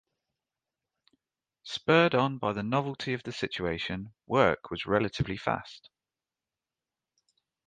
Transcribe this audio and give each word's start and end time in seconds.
Spurred 1.61 2.15
on 2.15 2.39
by 2.39 2.53
the 2.53 2.63
novelty 2.63 3.13
of 3.13 3.21
the 3.21 3.31
situation, 3.31 4.15
work 4.25 4.71
was 4.71 4.87
relatively 4.87 5.37
fast. 5.37 5.91